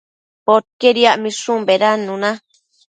[0.47, 2.31] Poquied yacmishun bedannuna